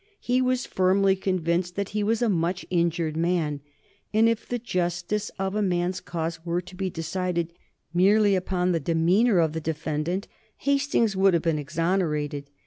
He 0.19 0.41
was 0.41 0.65
firmly 0.65 1.15
convinced 1.15 1.75
that 1.75 1.89
he 1.89 2.01
was 2.01 2.23
a 2.23 2.27
much 2.27 2.65
injured 2.71 3.15
man, 3.15 3.61
and 4.11 4.27
if 4.27 4.47
the 4.47 4.57
justice 4.57 5.29
of 5.37 5.53
a 5.53 5.61
man's 5.61 5.99
cause 6.01 6.43
were 6.43 6.59
to 6.59 6.75
be 6.75 6.89
decided 6.89 7.53
merely 7.93 8.33
upon 8.33 8.71
the 8.71 8.79
demeanor 8.79 9.37
of 9.37 9.53
the 9.53 9.61
defendant, 9.61 10.27
Hastings 10.57 11.15
would 11.15 11.35
have 11.35 11.43
been 11.43 11.59
exonerated. 11.59 12.49